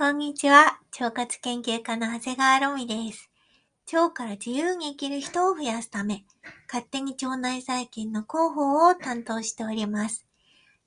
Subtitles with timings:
[0.00, 0.80] こんにちは。
[0.98, 3.30] 腸活研究家の長谷川ロミです。
[3.92, 6.24] 腸から自由に生きる人を増やすため、
[6.72, 10.24] 勝手に腸内細菌の広報を担当しております。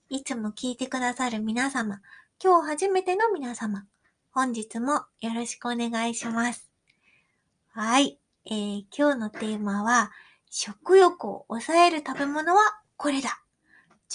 [0.09, 2.01] いつも聞いてくださる皆様、
[2.43, 3.85] 今日初めての皆様、
[4.31, 6.71] 本日もよろしくお願いします。
[7.69, 8.17] はい。
[8.47, 10.11] えー、今日のテーマは、
[10.49, 12.61] 食欲を抑える食べ物は
[12.97, 13.43] これだ。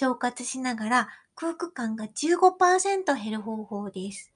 [0.03, 4.33] 腸活しながら空腹感が15%減る方法です。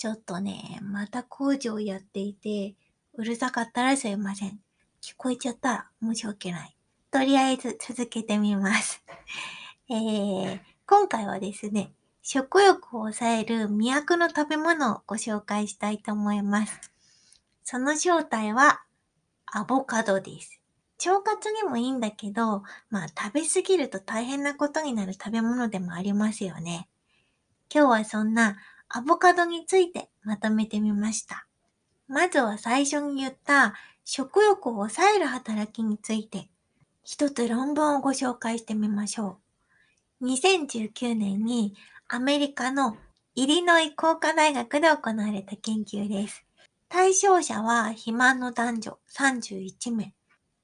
[0.00, 2.74] ちょっとね、また工場やっていて、
[3.12, 4.58] うるさかったらすいません。
[5.02, 6.74] 聞こえちゃったら申し訳ない。
[7.10, 9.04] とりあえず続けてみます。
[9.90, 16.80] えー、今回はですね、食欲を抑える魅惑の食べ物をご紹介したいと思います。
[17.62, 18.82] その正体は
[19.44, 20.62] アボカドです。
[21.04, 26.88] 腸活にもいいんだけど、まあ食べ過ぎると大変なことになる食べ物でもありますよね。
[27.70, 28.56] 今日はそんな
[28.92, 31.46] アボカドについてまとめてみました。
[32.08, 33.74] まずは最初に言った
[34.04, 36.48] 食欲を抑える働きについて、
[37.04, 39.38] 一つ論文をご紹介してみましょ
[40.20, 40.26] う。
[40.26, 41.74] 2019年に
[42.08, 42.96] アメリカの
[43.36, 46.44] イリノイ工科大学で行われた研究です。
[46.88, 50.12] 対象者は肥満の男女31名。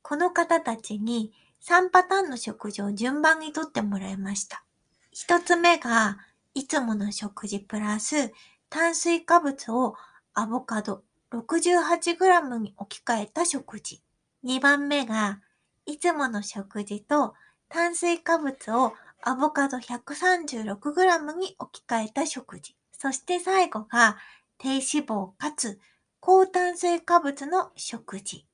[0.02, 1.32] この方たちに
[1.62, 4.64] 3パターンの食事を順番にとってもらいました。
[5.12, 6.18] 一つ目が、
[6.56, 8.32] いつもの食事プラス
[8.70, 9.94] 炭水化物を
[10.32, 14.00] アボカド 68g に置き換えた食事。
[14.42, 15.42] 2番目が、
[15.84, 17.34] いつもの食事と
[17.68, 22.74] 炭水化物をアボカド 136g に置き換えた食事。
[22.90, 24.16] そして最後が、
[24.56, 25.78] 低脂肪かつ
[26.20, 28.46] 高炭水化物の食事。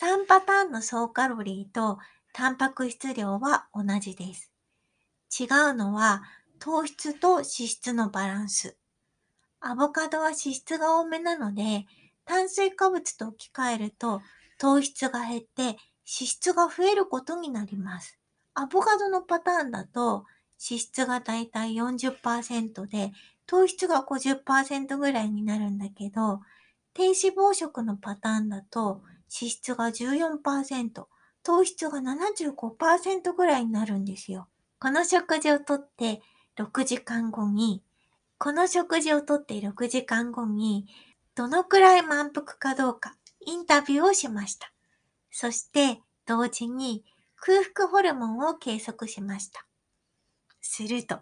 [0.00, 1.98] 3パターンの総カロリーと
[2.32, 4.50] タンパク質量は同じです。
[5.38, 6.22] 違うのは
[6.60, 8.76] 糖質と脂質のバランス。
[9.60, 11.86] アボカドは脂質が多めなので、
[12.26, 14.20] 炭水化物と置き換えると
[14.58, 18.18] 糖質が減って脂質が増えることになります。
[18.52, 20.26] アボカドのパターンだと
[20.62, 23.12] 脂質がだいたい40%で
[23.46, 26.40] 糖質が50%ぐらいになるんだけど、
[26.92, 29.00] 低脂肪食のパターンだと
[29.34, 31.06] 脂質が14%、
[31.42, 34.46] 糖質が75%ぐらいになるんですよ。
[34.78, 36.20] この食事をとって
[36.64, 37.82] 6時間後に、
[38.38, 40.86] この食事をとって6時間後に、
[41.34, 43.16] どのくらい満腹かどうか
[43.46, 44.72] インタビューをしました。
[45.30, 47.04] そして同時に
[47.36, 49.64] 空腹ホルモンを計測しました。
[50.60, 51.20] すると、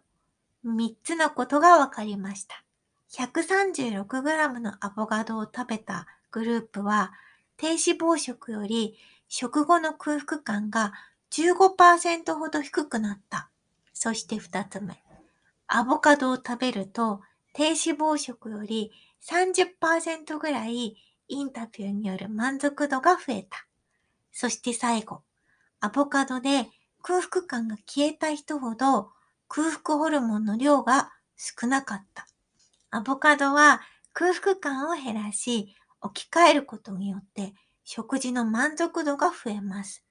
[0.65, 2.65] 3つのことが分かりました。
[3.13, 7.13] 136g のアボカドを食べたグループは
[7.57, 8.97] 低脂肪食より
[9.29, 10.93] 食後の空腹感が
[11.31, 13.51] 15%ほど低くなった。
[13.93, 15.03] そして二つ目。
[15.69, 17.21] アボカドを食べると
[17.53, 18.91] 低脂肪食より
[19.23, 20.97] 30%ぐらい
[21.29, 23.67] インタビューによる満足度が増えた。
[24.33, 25.23] そして最後。
[25.81, 26.67] アボカドで
[27.03, 29.11] 空腹感が消えた人ほど
[29.47, 32.27] 空腹ホルモンの量が少なかった。
[32.91, 33.81] アボカドは
[34.13, 37.53] 空腹感を減らし、置き換えることによって
[37.85, 40.05] 食事の満足度が増えます。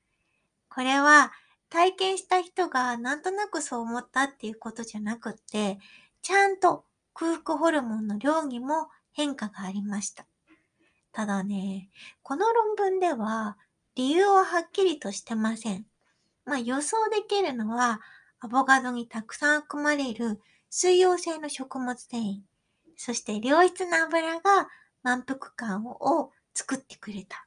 [0.69, 1.31] これは
[1.69, 5.77] 体験した人がなんとなくそう思ったっていうことじゃなくって、
[6.21, 10.25] ちゃんと空腹ホルモンの量にも変化がありました。
[11.11, 11.89] ただね、
[12.21, 13.57] この論文では
[13.95, 15.85] 理由ははっきりとしてません。
[16.45, 17.99] まあ予想できるのは
[18.39, 20.39] アボカドにたくさん含まれる
[20.69, 22.41] 水溶性の食物繊維、
[22.95, 24.69] そして良質な油が
[25.01, 27.46] 満腹感を作ってくれた。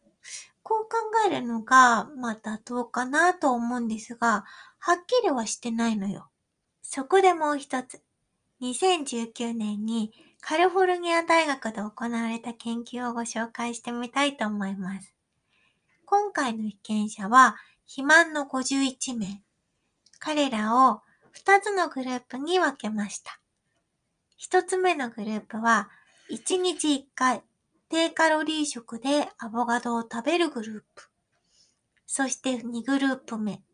[0.70, 4.44] こう考えるのが、まあ妥当かなと思うんですが、
[4.78, 6.30] はっきりはしてないのよ。
[6.80, 8.00] そこでもう一つ。
[8.60, 15.12] 2019年にカリフォルニア大学で行われた研究をご紹介してみたいと思います。
[16.04, 17.56] 今回の被験者は
[17.86, 19.42] 肥満の51名。
[20.20, 21.00] 彼らを
[21.34, 23.40] 2つのグループに分けました。
[24.40, 25.90] 1つ目のグループは
[26.30, 27.42] 1日1回
[27.90, 31.08] 低カロリー食でアボカドを食べるグループ。
[32.06, 33.64] そして2グループ目。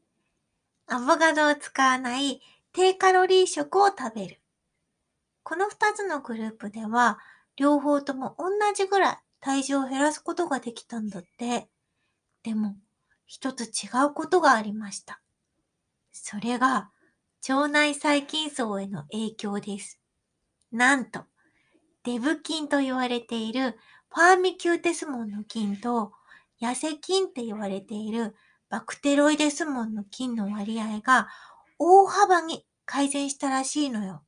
[0.86, 2.40] アボカドを使わない
[2.72, 4.40] 低カロリー食を食べる。
[5.42, 7.18] この2つのグループでは、
[7.56, 11.68] 両方とも同じぐらい体重を減らすことができたんだって。
[12.42, 12.74] でも、
[13.26, 15.20] 一つ違うことがありました。
[16.10, 16.90] それが、
[17.46, 20.00] 腸内細菌層への影響です。
[20.72, 21.24] なんと、
[22.04, 23.76] デブ菌と言われている
[24.16, 26.10] ファーミキューテスモンの菌と
[26.62, 28.34] 痩せ菌って言われている
[28.70, 31.28] バクテロイデスモンの菌の割合が
[31.78, 34.22] 大幅に改善したらしいのよ。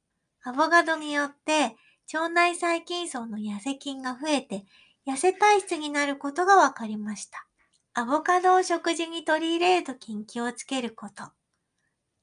[0.44, 1.74] アボカドによって
[2.12, 4.66] 腸内細菌層の痩せ菌が増えて、
[5.06, 7.46] 痩せ体質になることが分かりました。
[7.94, 11.24] アボカドを食事に取り入れるときに気をつけること。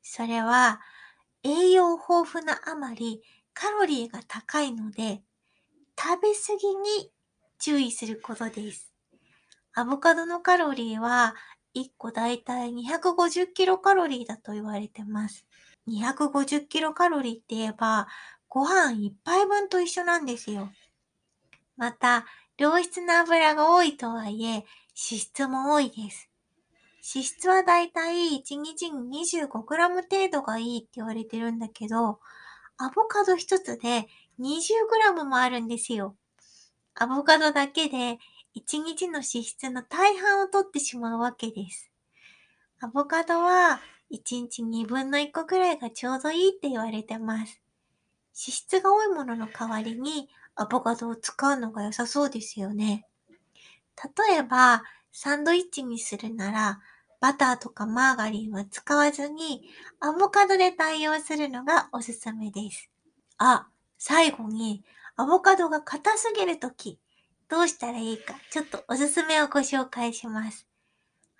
[0.03, 0.81] それは、
[1.41, 3.23] 栄養豊富なあまり
[3.55, 5.23] カロリーが高いので、
[5.97, 7.11] 食べ過ぎに
[7.59, 8.91] 注意することです。
[9.73, 11.35] アボカドのカロリーは
[11.75, 15.45] 1個だいたい250キロカロリーだと言われてます。
[15.87, 18.07] 250キロカロリーって言えば、
[18.47, 20.69] ご飯1杯分と一緒なんですよ。
[21.77, 22.25] また、
[22.57, 24.65] 良質な油が多いとはいえ、脂
[24.95, 26.29] 質も多いです。
[27.13, 32.19] 脂質はだいたい1日に 25g 程度がいいって言われてるんだけど、
[32.77, 34.07] アボカド一つで
[34.39, 36.15] 20g もあるんですよ。
[36.95, 38.19] アボカドだけで
[38.55, 41.91] 1日の脂質の大半を取ってしまうわけです。
[42.79, 43.81] アボカドは
[44.11, 47.61] 1日2分の1個くらいがちょうどいいって言われてます。
[48.33, 53.05] 脂質が多いものの代わりにアボカドを使うのが良さそうですよね。
[54.29, 56.79] 例えば、サンドイッチにするなら、
[57.19, 59.69] バターとかマーガリンは使わずに、
[59.99, 62.89] アボカドで代用するのがおすすめです。
[63.37, 63.67] あ、
[63.97, 64.83] 最後に、
[65.17, 66.99] アボカドが硬すぎるとき、
[67.47, 70.67] どうしたらいいか、ちょっとおすすめをご紹介します。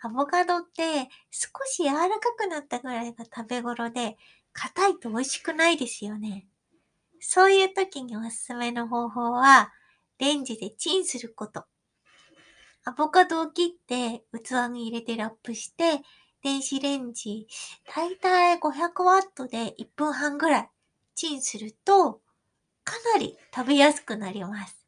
[0.01, 4.17] アボカドって少し柔らかくなったぐらいが食べ頃で、
[4.53, 6.47] 硬いと美味しくないですよね。
[7.19, 9.73] そういう時におすすめの方法は、
[10.19, 11.65] レンジでチンすること。
[12.85, 16.01] アボカドを切って器に入れてラップして、
[16.43, 17.47] 電子レンジ、
[17.93, 20.69] だいたい500ワットで1分半ぐらい
[21.15, 22.21] チンすると、
[22.85, 24.85] かなり食べやすくなります。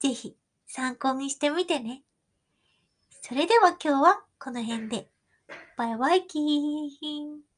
[0.00, 0.36] ぜひ
[0.66, 2.02] 参考にしてみてね。
[3.22, 5.08] それでは今日はこの辺で。
[5.76, 7.53] バイバイキーン。